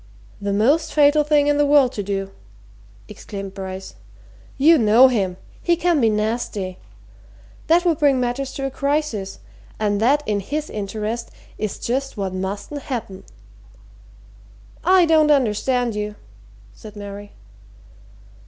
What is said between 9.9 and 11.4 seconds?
that, in his interest,